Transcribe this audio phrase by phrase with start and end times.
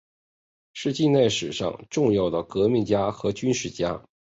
[0.73, 4.03] 是近代史上重要的革命家和军事家。